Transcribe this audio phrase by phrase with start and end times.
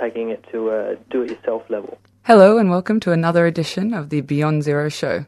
[0.00, 1.98] Taking it to a do it yourself level.
[2.22, 5.26] Hello, and welcome to another edition of the Beyond Zero Show.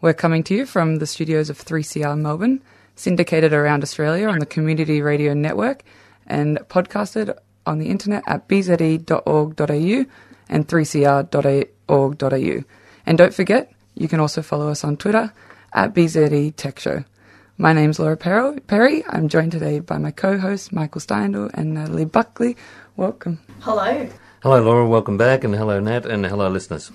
[0.00, 2.62] We're coming to you from the studios of 3CR Melbourne,
[2.94, 5.82] syndicated around Australia on the Community Radio Network,
[6.26, 10.04] and podcasted on the internet at bze.org.au
[10.48, 12.64] and 3cr.org.au.
[13.04, 15.32] And don't forget, you can also follow us on Twitter
[15.74, 17.04] at BZE Tech Show.
[17.58, 19.02] My name's Laura Perry.
[19.08, 22.54] I'm joined today by my co-hosts Michael Steindl and uh, Natalie Buckley.
[22.96, 23.40] Welcome.
[23.60, 24.06] Hello.
[24.42, 24.86] Hello, Laura.
[24.86, 26.92] Welcome back, and hello, Nat, and hello, listeners.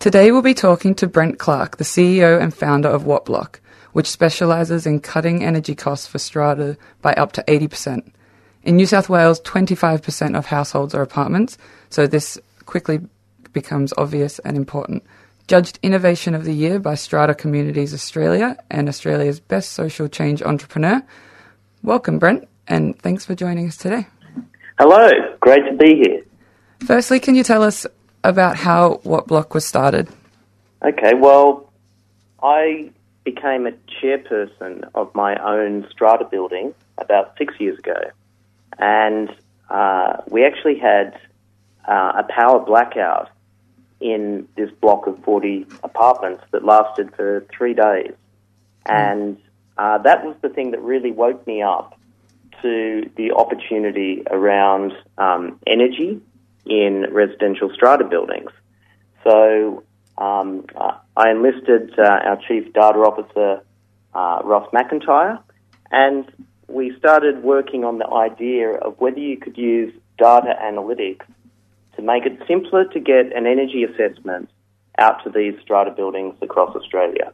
[0.00, 3.56] Today we'll be talking to Brent Clark, the CEO and founder of Wattblock,
[3.92, 8.12] which specialises in cutting energy costs for strata by up to 80%.
[8.62, 11.58] In New South Wales, 25% of households are apartments,
[11.90, 13.00] so this quickly
[13.52, 15.04] becomes obvious and important.
[15.48, 21.02] Judged Innovation of the Year by Strata Communities Australia and Australia's Best Social Change Entrepreneur.
[21.82, 24.06] Welcome, Brent, and thanks for joining us today.
[24.78, 26.24] Hello, great to be here.
[26.86, 27.86] Firstly, can you tell us
[28.24, 30.08] about how Wattblock was started?
[30.84, 31.72] Okay, well,
[32.42, 32.90] I
[33.24, 38.00] became a chairperson of my own strata building about six years ago,
[38.78, 39.28] and
[39.70, 41.18] uh, we actually had
[41.86, 43.28] uh, a power blackout
[44.02, 48.12] in this block of 40 apartments that lasted for three days.
[48.86, 49.38] And
[49.78, 51.98] uh, that was the thing that really woke me up
[52.62, 56.20] to the opportunity around um, energy
[56.66, 58.50] in residential strata buildings.
[59.24, 59.84] So
[60.18, 60.66] um,
[61.16, 63.62] I enlisted uh, our chief data officer,
[64.14, 65.40] uh, Ross McIntyre,
[65.90, 66.30] and
[66.68, 71.24] we started working on the idea of whether you could use data analytics
[72.02, 74.50] to make it simpler to get an energy assessment
[74.98, 77.32] out to these strata buildings across Australia.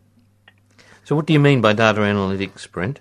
[1.05, 3.01] So, what do you mean by data analytics, Brent?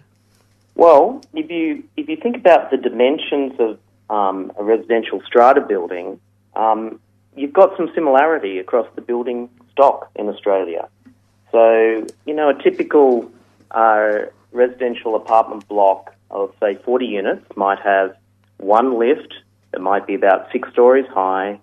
[0.75, 3.79] Well, if you if you think about the dimensions of
[4.09, 6.19] um, a residential strata building,
[6.55, 6.99] um,
[7.35, 10.87] you've got some similarity across the building stock in Australia.
[11.51, 13.29] So, you know, a typical
[13.71, 18.15] uh, residential apartment block of, say, 40 units might have
[18.57, 19.33] one lift.
[19.77, 21.59] It might be about six stories high.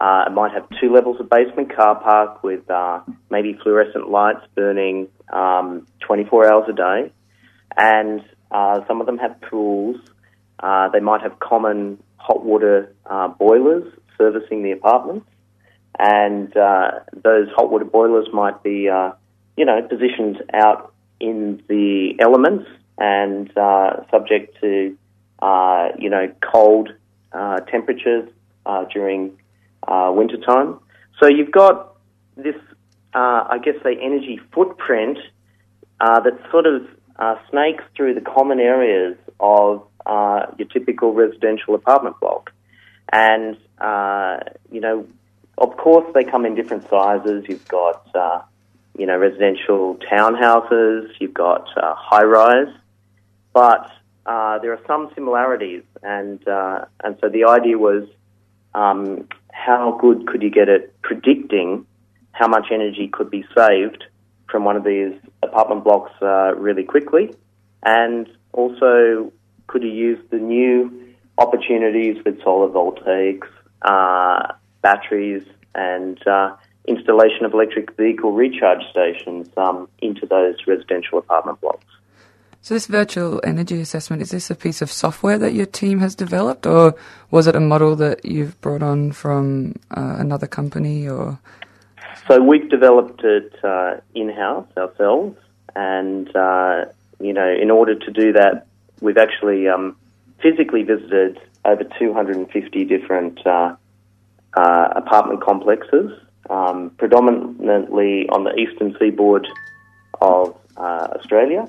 [0.00, 2.98] Uh, it might have two levels of basement car park with uh,
[3.30, 7.12] maybe fluorescent lights burning um, 24 hours a day.
[7.76, 9.94] And uh, some of them have pools.
[10.58, 13.84] Uh, they might have common hot water uh, boilers
[14.18, 15.26] servicing the apartments.
[15.96, 18.90] And uh, those hot water boilers might be,
[19.56, 22.68] you know, positioned out in the elements
[22.98, 23.52] and
[24.10, 24.96] subject to,
[26.00, 26.88] you know, cold
[27.70, 28.28] temperatures
[28.92, 29.32] during
[29.88, 30.78] uh, wintertime.
[31.20, 31.96] So you've got
[32.36, 32.56] this,
[33.14, 35.18] uh, I guess, the energy footprint
[36.00, 41.74] uh, that sort of uh, snakes through the common areas of uh, your typical residential
[41.74, 42.52] apartment block.
[43.12, 44.38] And, uh,
[44.70, 45.06] you know,
[45.58, 47.44] of course they come in different sizes.
[47.48, 48.08] You've got,
[48.98, 52.74] you know, residential townhouses, you've got high rise,
[53.52, 53.90] but
[54.26, 55.82] there are some similarities.
[56.02, 58.08] And, uh, and so the idea was,
[58.74, 61.86] um, how good could you get at predicting
[62.32, 64.04] how much energy could be saved
[64.50, 67.34] from one of these apartment blocks uh, really quickly?
[67.84, 69.32] And also,
[69.66, 73.48] could you use the new opportunities with solar voltaics,
[73.82, 74.52] uh,
[74.82, 75.42] batteries,
[75.74, 76.56] and uh,
[76.86, 81.86] installation of electric vehicle recharge stations um, into those residential apartment blocks?
[82.64, 86.14] So this virtual energy assessment, is this a piece of software that your team has
[86.14, 86.94] developed or
[87.32, 91.40] was it a model that you've brought on from uh, another company or?
[92.28, 95.36] So we've developed it uh, in-house ourselves
[95.74, 96.84] and, uh,
[97.18, 98.68] you know, in order to do that,
[99.00, 99.96] we've actually um,
[100.40, 103.74] physically visited over 250 different uh,
[104.54, 106.12] uh, apartment complexes,
[106.48, 109.48] um, predominantly on the eastern seaboard
[110.20, 111.68] of uh, Australia.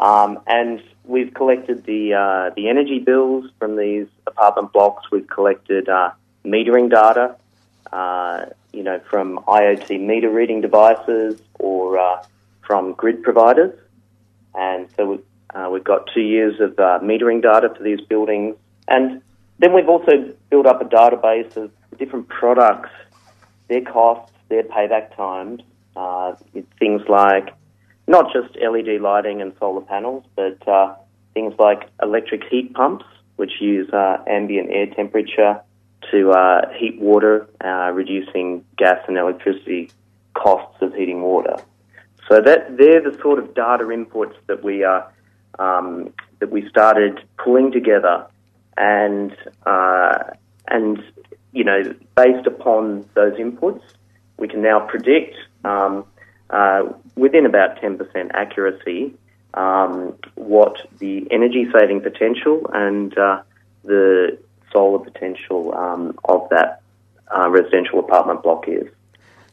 [0.00, 5.10] Um, and we've collected the uh, the energy bills from these apartment blocks.
[5.12, 6.12] We've collected uh,
[6.44, 7.36] metering data,
[7.92, 12.24] uh, you know, from IoT meter reading devices or uh,
[12.66, 13.78] from grid providers.
[14.54, 15.24] And so we've,
[15.54, 18.56] uh, we've got two years of uh, metering data for these buildings.
[18.88, 19.22] And
[19.58, 22.90] then we've also built up a database of different products,
[23.68, 25.60] their costs, their payback times,
[25.94, 26.34] uh,
[26.78, 27.52] things like
[28.10, 30.94] not just LED lighting and solar panels, but uh,
[31.32, 33.04] things like electric heat pumps,
[33.36, 35.60] which use uh, ambient air temperature
[36.10, 39.90] to uh, heat water, uh, reducing gas and electricity
[40.34, 41.56] costs of heating water.
[42.28, 45.08] So that they're the sort of data inputs that we are
[45.60, 48.26] um, that we started pulling together,
[48.76, 49.36] and
[49.66, 50.18] uh,
[50.66, 51.00] and
[51.52, 53.82] you know based upon those inputs,
[54.36, 56.04] we can now predict um,
[56.50, 56.84] uh,
[57.16, 59.14] within about 10% accuracy
[59.54, 63.42] um, what the energy saving potential and uh,
[63.84, 64.38] the
[64.72, 66.82] solar potential um, of that
[67.34, 68.86] uh, residential apartment block is.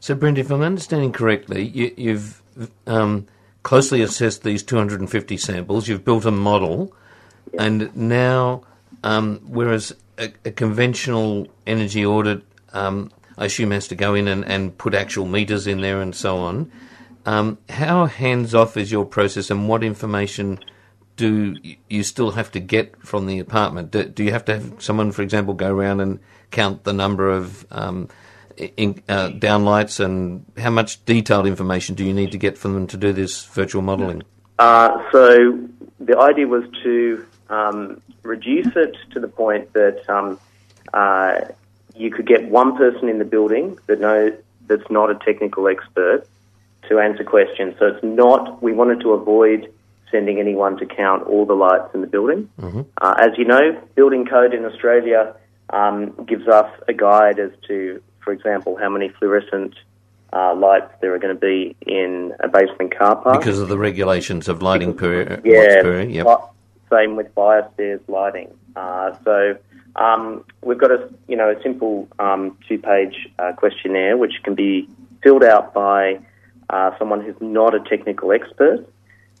[0.00, 2.42] So, Brent, if I'm understanding correctly, you, have
[2.86, 3.26] um,
[3.62, 6.94] closely assessed these 250 samples, you've built a model,
[7.58, 8.62] and now,
[9.02, 12.42] um, whereas a, a, conventional energy audit,
[12.72, 16.14] um, I assume, has to go in and, and, put actual meters in there and
[16.14, 16.70] so on,
[17.28, 20.58] um, how hands off is your process and what information?
[21.18, 21.56] do
[21.88, 23.90] you still have to get from the apartment?
[23.90, 26.20] Do, do, you have to have someone, for example, go around and
[26.52, 28.08] count the number of um,
[28.56, 32.86] in, uh, downlights and how much detailed information do you need to get from them
[32.86, 34.22] to do this virtual modelling?
[34.60, 35.58] Uh, so
[35.98, 40.38] the idea was to um, reduce it to the point that um,
[40.94, 41.40] uh,
[41.96, 44.32] you could get one person in the building that knows
[44.68, 46.26] that's not a technical expert
[46.88, 47.74] to answer questions.
[47.78, 48.62] So it's not.
[48.62, 49.72] We wanted to avoid
[50.10, 52.50] sending anyone to count all the lights in the building.
[52.60, 52.82] Mm-hmm.
[53.00, 55.34] Uh, as you know, building code in Australia
[55.70, 59.74] um, gives us a guide as to, for example, how many fluorescent
[60.32, 63.40] uh, lights there are going to be in a basement car park.
[63.40, 66.26] Because of the regulations of lighting per yeah, per, yep.
[66.90, 68.52] Same with fire stairs lighting.
[68.74, 69.58] Uh, so
[69.96, 74.88] um, we've got a you know a simple um, two-page uh, questionnaire which can be
[75.22, 76.18] filled out by
[76.70, 78.86] uh, someone who's not a technical expert.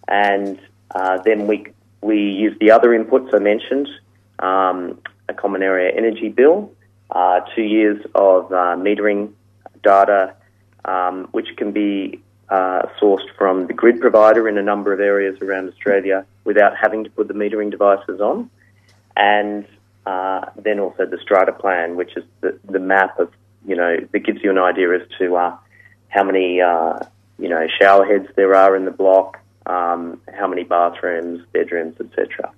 [0.06, 0.58] And
[0.94, 1.66] uh, then we
[2.00, 3.88] we use the other inputs I mentioned,
[4.38, 6.72] um, a common area energy bill,
[7.10, 9.32] uh, two years of uh, metering
[9.82, 10.34] data,
[10.84, 15.38] um, which can be uh, sourced from the grid provider in a number of areas
[15.42, 18.48] around Australia without having to put the metering devices on,
[19.16, 19.66] and
[20.06, 23.30] uh, then also the strata plan, which is the, the map of
[23.66, 25.56] you know that gives you an idea as to uh,
[26.08, 26.60] how many
[27.38, 32.52] you know shower heads there are in the block, um, how many bathrooms, bedrooms, etc.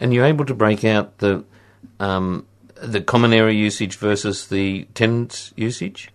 [0.00, 1.44] And you're able to break out the
[2.00, 2.46] um,
[2.82, 6.10] the common area usage versus the tenants' usage.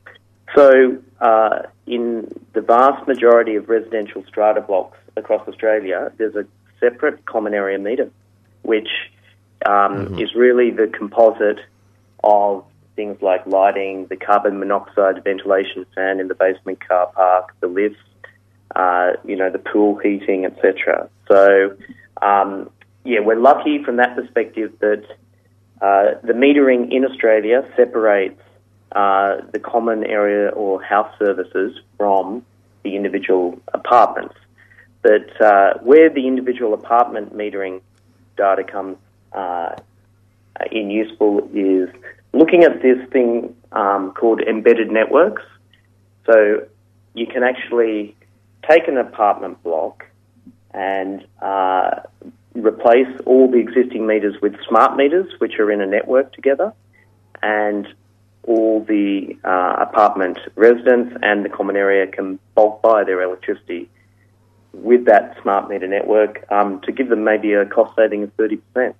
[0.55, 6.45] So, uh, in the vast majority of residential strata blocks across Australia, there's a
[6.79, 8.09] separate common area meter,
[8.63, 8.89] which
[9.65, 10.19] um, mm-hmm.
[10.19, 11.59] is really the composite
[12.23, 12.65] of
[13.01, 17.98] things like lighting, the carbon monoxide ventilation fan in the basement car park, the lifts,
[18.75, 21.09] uh, you know, the pool heating, etc.
[21.27, 21.75] So,
[22.21, 22.69] um,
[23.03, 25.03] yeah, we're lucky from that perspective that
[25.81, 28.39] uh, the metering in Australia separates
[28.92, 32.45] uh, the common area or house services from
[32.83, 34.36] the individual apartments.
[35.01, 37.81] But uh, where the individual apartment metering
[38.38, 38.98] data comes
[39.33, 39.75] uh,
[40.71, 41.89] in useful is
[42.33, 45.43] looking at this thing um, called embedded networks.
[46.25, 46.67] So
[47.13, 48.15] you can actually
[48.69, 50.05] take an apartment block
[50.73, 52.01] and uh,
[52.53, 56.73] replace all the existing meters with smart meters, which are in a network together,
[57.41, 57.88] and
[58.43, 63.89] all the uh, apartment residents and the common area can bulk buy their electricity
[64.73, 68.93] with that smart meter network um, to give them maybe a cost saving of 30%.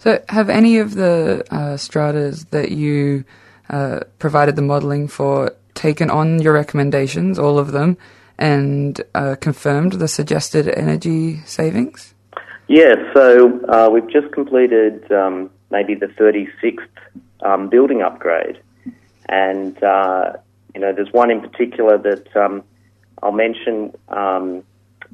[0.00, 3.24] So, have any of the uh, stratas that you
[3.68, 7.98] uh, provided the modelling for taken on your recommendations, all of them,
[8.38, 12.14] and uh, confirmed the suggested energy savings?
[12.66, 16.78] Yeah, so uh, we've just completed um, maybe the 36th
[17.42, 18.58] um, building upgrade.
[19.28, 20.32] And, uh,
[20.74, 22.64] you know, there's one in particular that um,
[23.22, 23.94] I'll mention.
[24.08, 24.64] Um,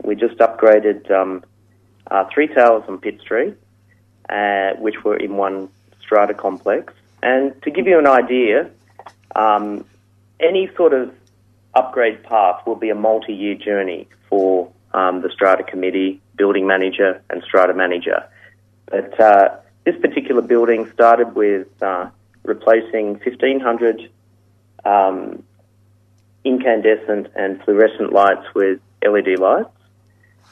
[0.05, 1.43] we just upgraded um,
[2.09, 3.57] uh, three towers on Pitt Street,
[4.29, 5.69] uh, which were in one
[6.01, 6.93] strata complex.
[7.23, 8.71] And to give you an idea,
[9.35, 9.85] um,
[10.41, 11.13] any sort of
[11.75, 17.43] upgrade path will be a multi-year journey for um, the strata committee, building manager, and
[17.43, 18.27] strata manager.
[18.87, 22.09] But uh, this particular building started with uh,
[22.45, 24.11] replacing 1,500
[24.85, 25.43] um,
[26.45, 29.69] incandescent and fluorescent lights with LED lights.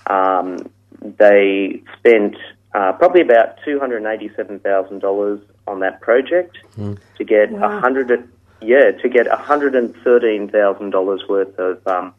[0.07, 2.37] Um, they spent
[2.75, 6.95] uh, probably about $287,000 on that project Hmm.
[7.17, 7.81] to get a Wow.
[7.81, 8.29] hundred.
[8.61, 12.15] Yeah, to get hundred and thirteen thousand dollars worth of um,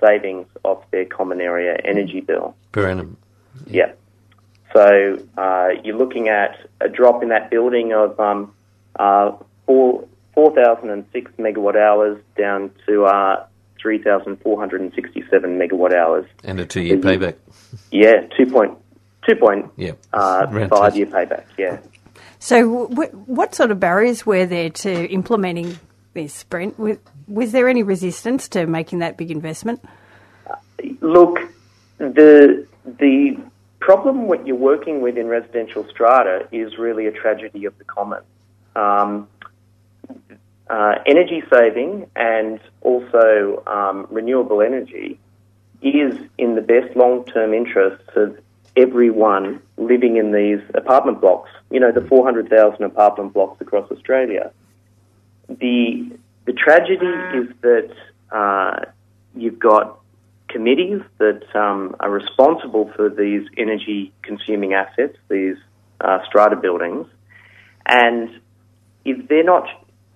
[0.00, 2.54] savings off their common area energy bill.
[2.72, 3.16] Per annum.
[3.66, 3.92] Yeah.
[4.74, 8.52] So uh, you're looking at a drop in that building of um,
[8.98, 9.32] uh,
[9.64, 13.46] four four thousand and six megawatt hours down to uh,
[13.80, 16.26] three thousand four hundred and sixty seven megawatt hours.
[16.44, 17.36] And a two year payback.
[17.90, 18.76] Yeah, two point
[19.28, 19.92] two point Yeah.
[20.12, 21.44] uh, Round five year payback.
[21.56, 21.78] Yeah.
[22.38, 25.78] So, w- what sort of barriers were there to implementing
[26.14, 26.78] this, Brent?
[26.78, 29.84] Was, was there any resistance to making that big investment?
[31.00, 31.38] Look,
[31.98, 33.36] the the
[33.80, 38.22] problem what you're working with in residential strata is really a tragedy of the common.
[38.76, 39.28] Um,
[40.70, 45.18] uh, energy saving and also um, renewable energy
[45.80, 48.36] is in the best long term interests of
[48.78, 51.50] everyone living in these apartment blocks.
[51.70, 54.52] You know, the 400,000 apartment blocks across Australia.
[55.48, 57.06] The the tragedy
[57.36, 57.90] is that
[58.30, 58.90] uh,
[59.34, 60.00] you've got
[60.48, 65.56] committees that um, are responsible for these energy consuming assets, these
[66.00, 67.06] uh, strata buildings,
[67.86, 68.30] and
[69.04, 69.66] if they're not,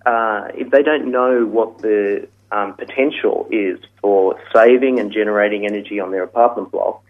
[0.05, 5.99] uh, if they don't know what the um, potential is for saving and generating energy
[5.99, 7.03] on their apartment block,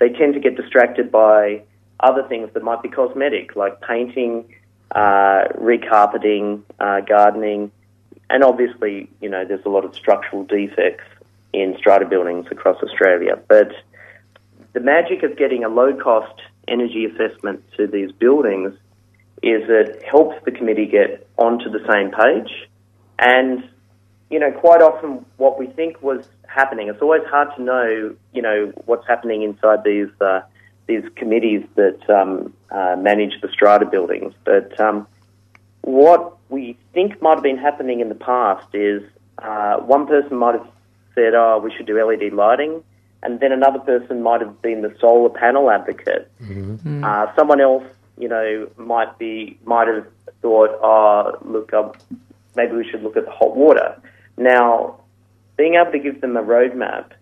[0.00, 1.62] they tend to get distracted by
[2.00, 4.52] other things that might be cosmetic, like painting,
[4.90, 7.70] uh, recarpeting, uh, gardening,
[8.30, 11.04] and obviously, you know, there's a lot of structural defects
[11.52, 13.36] in strata buildings across Australia.
[13.48, 13.72] But
[14.72, 18.72] the magic of getting a low cost energy assessment to these buildings
[19.42, 22.70] is it helps the committee get onto the same page.
[23.18, 23.68] And,
[24.30, 28.42] you know, quite often what we think was happening, it's always hard to know, you
[28.42, 30.40] know, what's happening inside these, uh,
[30.86, 34.32] these committees that um, uh, manage the strata buildings.
[34.44, 35.06] But um,
[35.82, 39.02] what we think might have been happening in the past is
[39.38, 40.68] uh, one person might have
[41.14, 42.84] said, oh, we should do LED lighting,
[43.22, 46.30] and then another person might have been the solar panel advocate.
[47.04, 47.84] Uh, someone else,
[48.16, 50.06] you know, might be might have
[50.40, 51.92] thought, oh, look, um,
[52.54, 54.00] maybe we should look at the hot water.
[54.36, 55.00] Now,
[55.56, 57.12] being able to give them a roadmap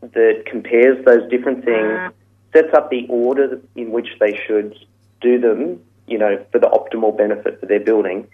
[0.00, 2.12] that compares those different things,
[2.52, 4.76] sets up the order in which they should
[5.20, 8.26] do them, you know, for the optimal benefit for their building,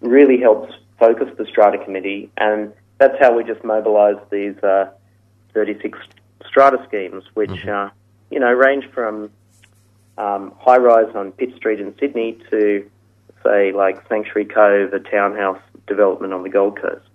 [0.00, 4.90] really helps focus the strata committee, and that's how we just mobilise these uh,
[5.54, 5.98] 36
[6.46, 7.90] strata schemes, which uh,
[8.30, 9.30] you know range from
[10.18, 12.88] um, high rise on Pitt Street in Sydney to
[13.42, 17.06] say like Sanctuary Cove, a townhouse development on the Gold Coast.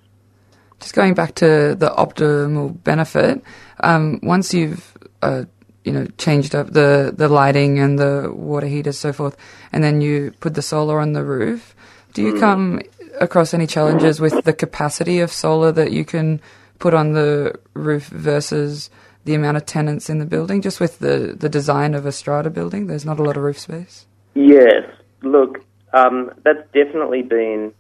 [0.86, 3.42] Just going back to the optimal benefit,
[3.80, 5.46] um, once you've uh,
[5.84, 9.36] you know changed up the, the lighting and the water heaters, so forth,
[9.72, 11.76] and then you put the solar on the roof,
[12.14, 12.40] do you Mm.
[12.40, 12.82] come
[13.20, 16.40] across any challenges with the capacity of solar that you can
[16.78, 18.92] put on the roof versus
[19.24, 20.62] the amount of tenants in the building?
[20.62, 23.58] Just with the, the design of a strata building, there's not a lot of roof
[23.58, 24.06] space.
[24.36, 24.84] Yes,
[25.24, 27.74] look, um, that's definitely been.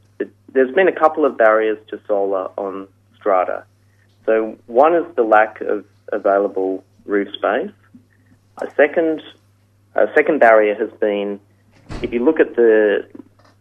[0.53, 2.87] There's been a couple of barriers to solar on
[3.25, 3.65] strata.
[4.27, 7.71] So one is the lack of available roof space.
[8.61, 9.23] A second,
[9.95, 11.39] a second barrier has been
[12.03, 13.07] if you look at the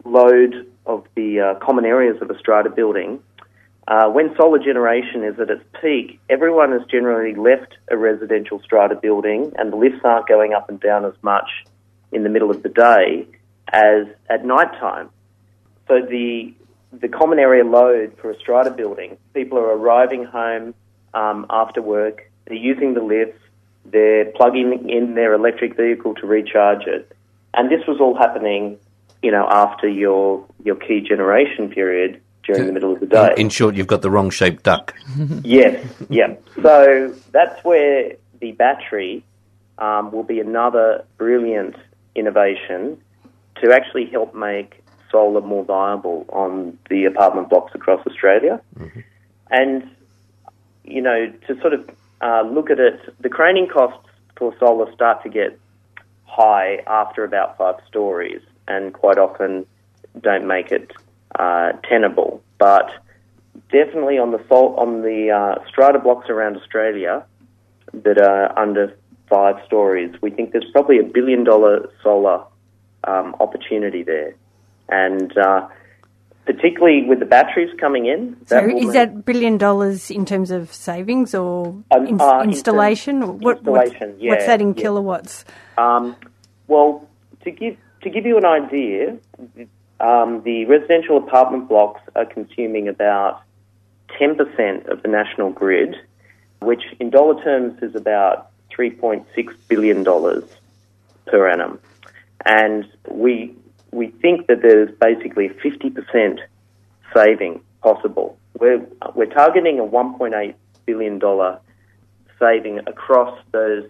[0.05, 3.21] load of the uh, common areas of a strata building.
[3.89, 8.95] Uh, when solar generation is at its peak, everyone has generally left a residential strata
[8.95, 11.49] building, and the lifts aren't going up and down as much
[12.13, 13.27] in the middle of the day
[13.73, 15.09] as at night time.
[15.89, 16.55] So the
[17.01, 20.75] the common area load for a strata building, people are arriving home
[21.13, 23.41] um, after work, they're using the lifts,
[23.85, 27.11] they're plugging in their electric vehicle to recharge it,
[27.53, 28.79] and this was all happening,
[29.23, 33.33] you know, after your your key generation period during the middle of the day.
[33.37, 34.95] In, in short, you've got the wrong shaped duck.
[35.43, 36.35] yes, yeah.
[36.63, 39.25] So that's where the battery
[39.79, 41.77] um, will be another brilliant
[42.15, 43.01] innovation
[43.63, 44.84] to actually help make
[45.15, 48.61] solar more viable on the apartment blocks across Australia.
[49.51, 49.89] And,
[50.83, 51.89] you know, to sort of
[52.21, 55.59] uh, look at it, the craning costs for solar start to get
[56.25, 59.65] high after about five stories and quite often
[60.21, 60.91] don't make it
[61.39, 62.43] uh, tenable.
[62.59, 62.91] But
[63.71, 67.25] definitely on the sol- on the uh, strata blocks around Australia
[67.93, 68.97] that are under
[69.29, 72.43] five stories, we think there's probably a billion dollar solar
[73.05, 74.35] um, opportunity there,
[74.89, 75.69] and uh,
[76.47, 78.37] particularly with the batteries coming in.
[78.47, 83.39] So is that billion dollars in terms of savings or Um, ins- uh, installation?
[83.41, 84.83] what, what's- installation, what's yeah, that in yeah.
[84.83, 85.45] kilowatts?
[85.79, 86.17] Um,
[86.69, 87.09] well,
[87.45, 89.17] to give to give you an idea,
[90.01, 93.41] um, the residential apartment blocks are consuming about
[94.21, 95.97] 10% of the national grid,
[96.61, 99.25] which in dollar terms is about $3.6
[99.69, 100.05] billion
[101.27, 101.79] per annum.
[102.45, 103.57] And we,
[103.95, 106.39] we think that there's basically 50%
[107.15, 108.37] saving possible.
[108.59, 108.85] We're,
[109.15, 111.21] we're targeting a $1.8 billion
[112.41, 113.85] saving across those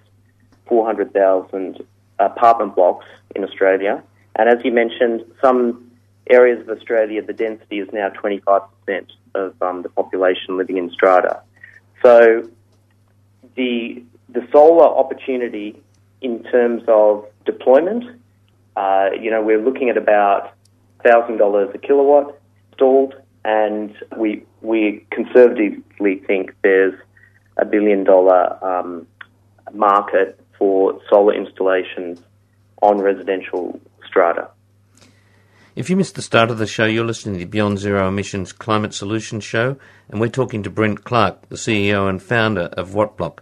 [0.67, 1.83] 400,000
[2.19, 4.03] apartment blocks in Australia.
[4.37, 5.91] And as you mentioned, some
[6.29, 8.69] areas of Australia, the density is now 25%
[9.35, 11.41] of um, the population living in strata.
[12.03, 12.49] So
[13.57, 15.81] the, the solar opportunity
[16.21, 18.05] in terms of deployment,
[18.77, 20.55] uh, you know, we're looking at about
[21.05, 22.39] $1,000 a kilowatt
[22.71, 23.15] installed,
[23.45, 26.95] and we, we conservatively think there's
[27.57, 29.07] a billion dollar um,
[29.73, 32.21] market for solar installations
[32.83, 34.49] on residential strata.
[35.77, 38.53] If you missed the start of the show, you're listening to the Beyond Zero Emissions
[38.53, 39.77] Climate Solutions Show,
[40.09, 43.39] and we're talking to Brent Clark, the CEO and founder of Wattblock.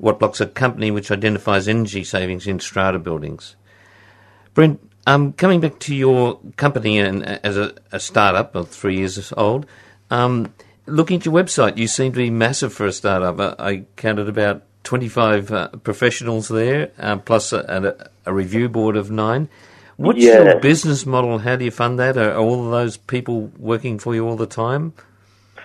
[0.00, 3.56] Wattblock's a company which identifies energy savings in strata buildings.
[4.56, 9.30] Brent, um, coming back to your company and as a, a startup of three years
[9.36, 9.66] old,
[10.10, 10.50] um,
[10.86, 13.38] looking at your website, you seem to be massive for a startup.
[13.60, 19.10] I, I counted about 25 uh, professionals there, uh, plus a, a, review board of
[19.10, 19.50] nine.
[19.98, 20.42] What's yeah.
[20.42, 21.40] your business model?
[21.40, 22.16] How do you fund that?
[22.16, 24.94] Are all of those people working for you all the time?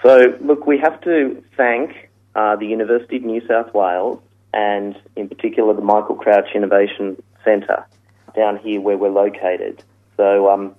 [0.04, 4.22] So, look, we have to thank uh, the University of New South Wales
[4.54, 7.86] and, in particular, the Michael Crouch Innovation Centre
[8.36, 9.84] down here where we're located.
[10.18, 10.76] So, um,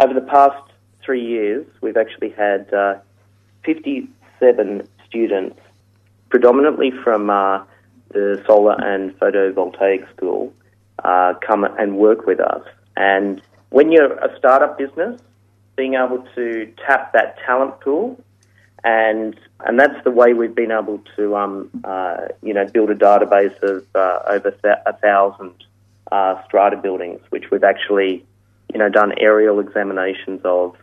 [0.00, 0.62] over the past
[1.02, 2.96] three years, we've actually had uh,
[3.64, 5.60] 57 students,
[6.28, 7.64] predominantly from uh,
[8.08, 10.52] the solar and photovoltaic school
[11.04, 12.62] uh, come and work with us.
[12.96, 15.20] And when you're a startup business,
[15.76, 18.18] being able to tap that talent pool,
[18.84, 22.94] and and that's the way we've been able to um, uh, you know build a
[22.94, 25.52] database of uh, over th- a thousand
[26.12, 28.24] uh, strata buildings, which we've actually
[28.72, 30.76] you know done aerial examinations of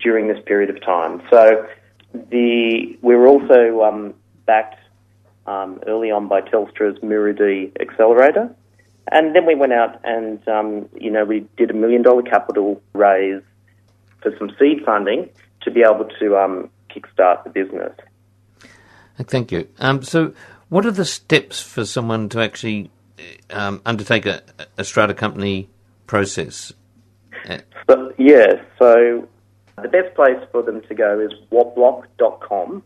[0.00, 1.22] during this period of time.
[1.30, 1.66] So
[2.12, 4.14] the we were also um,
[4.46, 4.78] backed
[5.46, 8.54] um, early on by Telstra's Muru-D accelerator.
[9.12, 12.82] And then we went out and, um, you know, we did a million dollar capital
[12.92, 13.42] raise
[14.20, 15.28] for some seed funding
[15.62, 17.92] to be able to um, kickstart the business.
[19.18, 19.68] Thank you.
[19.78, 20.34] Um, so,
[20.68, 22.90] what are the steps for someone to actually
[23.50, 24.42] um, undertake a,
[24.76, 25.68] a strata company
[26.06, 26.72] process?
[27.88, 29.28] So, yeah, so
[29.80, 32.82] the best place for them to go is wattblock.com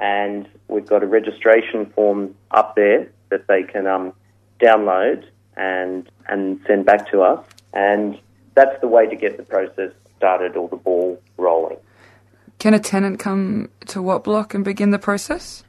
[0.00, 4.12] and we've got a registration form up there that they can um,
[4.60, 5.24] download
[5.56, 8.18] and and send back to us, and
[8.54, 11.76] that's the way to get the process started or the ball rolling.
[12.58, 15.64] Can a tenant come to Wattblock and begin the process?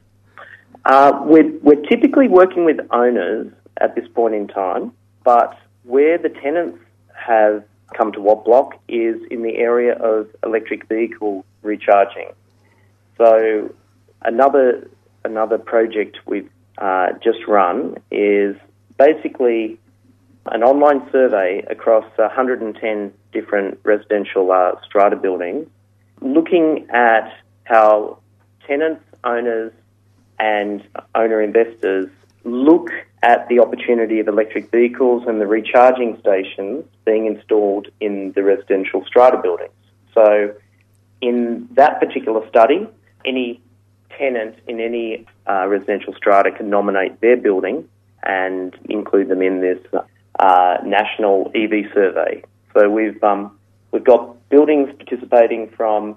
[0.84, 3.50] Uh, we're, we're typically working with owners
[3.82, 4.92] at this point in time,
[5.24, 6.78] but where the tenants
[7.14, 7.64] have
[7.96, 12.30] come to Wattblock is in the area of electric vehicle recharging.
[13.18, 13.70] So
[14.24, 14.88] Another
[15.24, 18.56] another project we've uh, just run is
[18.98, 19.78] basically
[20.46, 25.66] an online survey across 110 different residential uh, strata buildings,
[26.20, 27.32] looking at
[27.64, 28.18] how
[28.66, 29.72] tenants, owners,
[30.38, 30.82] and
[31.14, 32.08] owner investors
[32.44, 32.90] look
[33.22, 39.04] at the opportunity of electric vehicles and the recharging stations being installed in the residential
[39.04, 39.72] strata buildings.
[40.12, 40.54] So,
[41.20, 42.88] in that particular study,
[43.24, 43.60] any
[44.18, 47.88] tenant in any uh, residential strata can nominate their building
[48.22, 49.78] and include them in this
[50.38, 52.42] uh, national EV survey.
[52.74, 53.58] So we've um,
[53.90, 56.16] we've got buildings participating from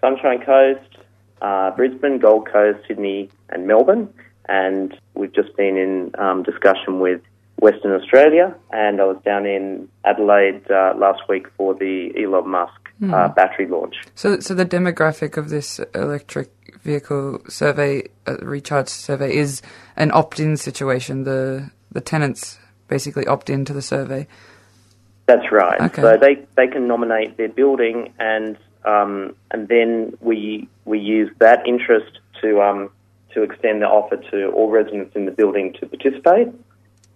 [0.00, 0.98] Sunshine Coast,
[1.42, 4.12] uh, Brisbane, Gold Coast, Sydney, and Melbourne,
[4.48, 7.20] and we've just been in um, discussion with
[7.58, 12.88] Western Australia, and I was down in Adelaide uh, last week for the Elon Musk
[13.00, 13.12] mm.
[13.12, 13.96] uh, battery launch.
[14.14, 16.50] So, so the demographic of this electric
[16.82, 19.62] vehicle survey, uh, recharge survey, is
[19.96, 21.24] an opt-in situation.
[21.24, 24.26] The the tenants basically opt into the survey.
[25.26, 25.80] That's right.
[25.80, 26.02] Okay.
[26.02, 31.66] So they they can nominate their building, and um, and then we we use that
[31.66, 32.90] interest to um,
[33.34, 36.48] to extend the offer to all residents in the building to participate.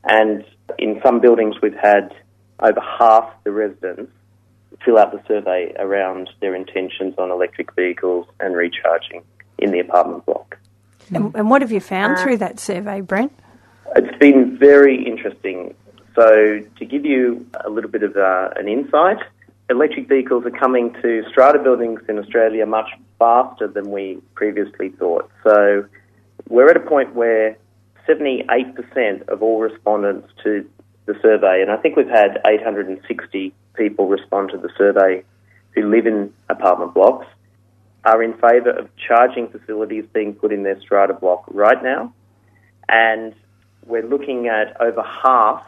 [0.04, 0.44] And
[0.78, 2.14] in some buildings, we've had
[2.60, 4.12] over half the residents
[4.84, 9.22] fill out the survey around their intentions on electric vehicles and recharging
[9.58, 10.58] in the apartment block.
[11.12, 13.32] And, and what have you found uh, through that survey, Brent?
[13.96, 15.74] It's been very interesting.
[16.14, 19.18] So, to give you a little bit of uh, an insight,
[19.70, 25.30] electric vehicles are coming to strata buildings in Australia much faster than we previously thought.
[25.44, 25.86] So,
[26.48, 27.56] we're at a point where
[28.08, 30.68] 78% of all respondents to
[31.06, 35.22] the survey, and I think we've had 860 people respond to the survey
[35.70, 37.26] who live in apartment blocks,
[38.04, 42.12] are in favour of charging facilities being put in their strata block right now.
[42.88, 43.34] And
[43.86, 45.64] we're looking at over half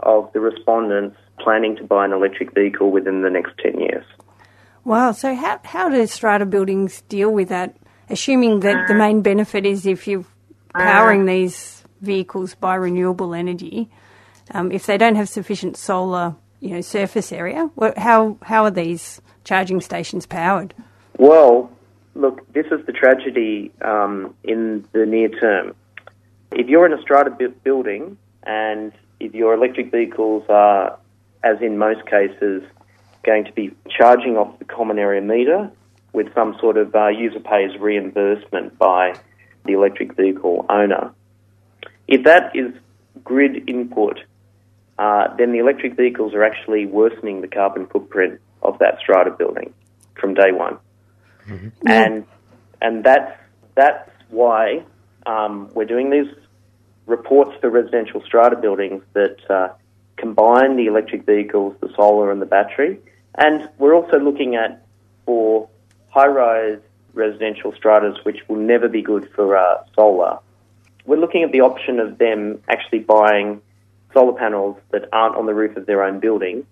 [0.00, 4.04] of the respondents planning to buy an electric vehicle within the next 10 years.
[4.84, 5.12] Wow.
[5.12, 7.76] So, how, how do strata buildings deal with that?
[8.08, 10.24] Assuming that the main benefit is if you're
[10.72, 13.90] powering these vehicles by renewable energy,
[14.52, 19.20] um, if they don't have sufficient solar you know, surface area, how, how are these
[19.44, 20.72] charging stations powered?
[21.18, 21.70] Well,
[22.14, 25.74] look, this is the tragedy um, in the near term.
[26.52, 27.30] If you're in a strata
[27.64, 30.98] building and if your electric vehicles are,
[31.42, 32.62] as in most cases,
[33.24, 35.70] going to be charging off the common area meter
[36.16, 39.14] with some sort of uh, user pays reimbursement by
[39.66, 41.12] the electric vehicle owner.
[42.08, 42.72] If that is
[43.22, 44.20] grid input,
[44.98, 49.74] uh, then the electric vehicles are actually worsening the carbon footprint of that strata building
[50.18, 50.78] from day one.
[51.46, 51.68] Mm-hmm.
[51.86, 52.24] And
[52.80, 53.38] and that's
[53.74, 54.84] that's why
[55.26, 56.32] um, we're doing these
[57.04, 59.68] reports for residential strata buildings that uh,
[60.16, 62.98] combine the electric vehicles, the solar, and the battery.
[63.34, 64.82] And we're also looking at
[65.26, 65.68] for
[66.16, 66.78] high-rise
[67.12, 70.38] residential stratas, which will never be good for uh, solar.
[71.04, 73.60] We're looking at the option of them actually buying
[74.14, 76.66] solar panels that aren't on the roof of their own building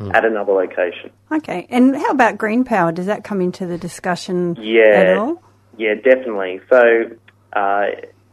[0.00, 0.14] mm.
[0.14, 1.10] at another location.
[1.30, 2.90] Okay, and how about green power?
[2.90, 5.42] Does that come into the discussion yeah, at all?
[5.76, 6.60] Yeah, definitely.
[6.70, 7.10] So,
[7.52, 7.86] uh,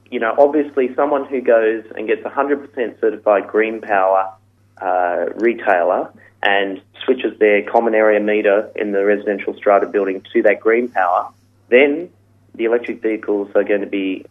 [0.09, 4.33] you know, obviously, someone who goes and gets 100% certified green power
[4.81, 6.11] uh, retailer
[6.43, 11.29] and switches their common area meter in the residential strata building to that green power,
[11.69, 12.09] then
[12.55, 14.25] the electric vehicles are going to be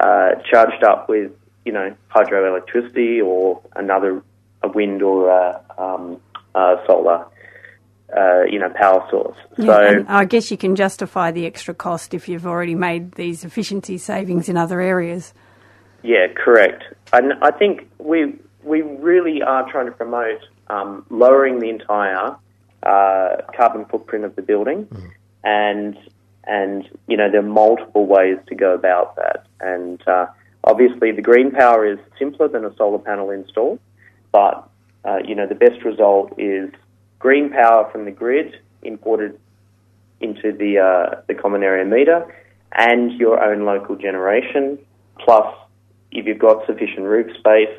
[0.00, 1.30] uh, charged up with,
[1.64, 4.22] you know, hydroelectricity or another
[4.62, 6.20] a wind or a um,
[6.86, 7.26] solar
[8.16, 9.36] uh, you know, power source.
[9.58, 13.44] Yeah, so I guess you can justify the extra cost if you've already made these
[13.44, 15.34] efficiency savings in other areas.
[16.02, 16.84] Yeah, correct.
[17.12, 22.36] And I think we we really are trying to promote um, lowering the entire
[22.82, 25.10] uh, carbon footprint of the building, mm.
[25.44, 25.96] and
[26.44, 29.46] and you know there are multiple ways to go about that.
[29.60, 30.26] And uh,
[30.64, 33.78] obviously, the green power is simpler than a solar panel install,
[34.32, 34.68] but
[35.04, 36.70] uh, you know the best result is
[37.18, 39.38] green power from the grid imported
[40.20, 42.34] into the uh, the common area meter,
[42.72, 44.78] and your own local generation.
[45.18, 45.52] Plus,
[46.12, 47.76] if you've got sufficient roof space,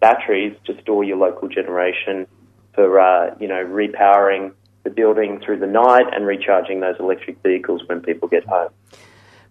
[0.00, 2.26] batteries to store your local generation
[2.74, 4.52] for uh, you know repowering
[4.84, 8.70] the building through the night and recharging those electric vehicles when people get home.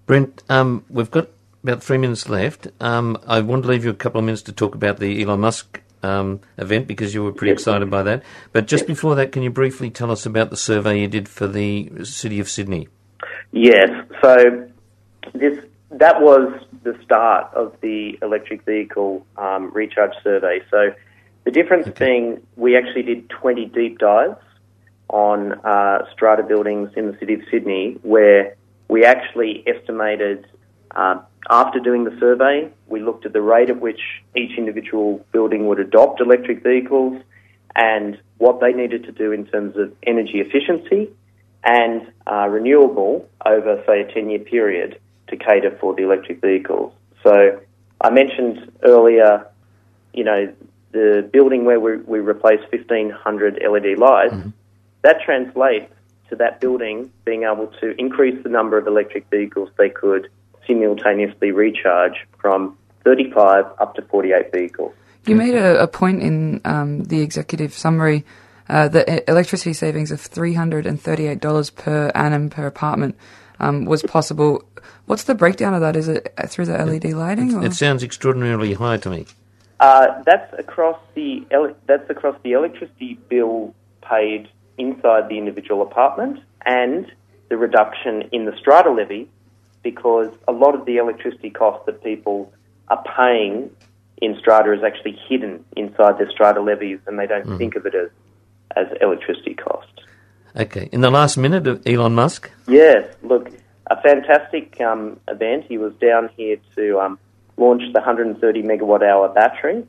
[0.05, 1.29] Brent, um, we've got
[1.63, 2.67] about three minutes left.
[2.79, 5.41] Um, I want to leave you a couple of minutes to talk about the Elon
[5.41, 7.61] Musk um, event because you were pretty yes.
[7.61, 8.23] excited by that.
[8.53, 8.87] But just yes.
[8.87, 12.39] before that, can you briefly tell us about the survey you did for the City
[12.39, 12.87] of Sydney?
[13.51, 13.89] Yes.
[14.21, 14.69] So
[15.33, 15.57] this
[15.91, 16.51] that was
[16.83, 20.61] the start of the electric vehicle um, recharge survey.
[20.71, 20.93] So
[21.43, 22.05] the difference okay.
[22.05, 24.41] being we actually did 20 deep dives
[25.09, 28.55] on uh, strata buildings in the City of Sydney where
[28.87, 30.45] we actually estimated
[30.95, 31.19] uh,
[31.49, 33.99] after doing the survey, we looked at the rate at which
[34.35, 37.21] each individual building would adopt electric vehicles
[37.75, 41.09] and what they needed to do in terms of energy efficiency
[41.63, 46.93] and uh, renewable over, say, a 10 year period to cater for the electric vehicles.
[47.23, 47.61] So
[48.01, 49.47] I mentioned earlier,
[50.13, 50.53] you know,
[50.91, 54.49] the building where we, we replaced 1,500 LED lights, mm-hmm.
[55.01, 55.91] that translates
[56.29, 60.29] to that building being able to increase the number of electric vehicles they could
[60.65, 64.93] simultaneously recharge from 35 up to 48 vehicles.
[65.25, 68.25] You made a, a point in um, the executive summary
[68.69, 73.15] uh, that electricity savings of $338 per annum per apartment
[73.59, 74.63] um, was possible.
[75.05, 75.95] What's the breakdown of that?
[75.95, 77.63] Is it through the LED lighting?
[77.63, 79.25] It, it sounds extraordinarily high to me.
[79.79, 81.45] Uh, that's across the
[81.85, 87.11] that's across the electricity bill paid inside the individual apartment and
[87.49, 89.29] the reduction in the strata levy
[89.83, 92.51] because a lot of the electricity cost that people
[92.87, 93.69] are paying
[94.17, 97.57] in strata is actually hidden inside their strata levies and they don't mm.
[97.57, 98.09] think of it as,
[98.75, 100.01] as electricity cost.
[100.55, 100.89] Okay.
[100.91, 102.49] In the last minute of Elon Musk?
[102.67, 103.13] Yes.
[103.23, 103.49] Look,
[103.89, 105.65] a fantastic um, event.
[105.67, 107.19] He was down here to um,
[107.57, 109.85] launch the 130 megawatt hour battery.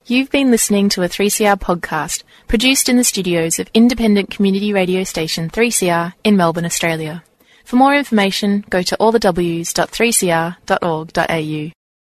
[0.05, 5.03] You've been listening to a 3CR podcast produced in the studios of independent community radio
[5.03, 7.21] station 3CR in Melbourne, Australia.
[7.65, 11.82] For more information, go to allthews.3cr.org.au.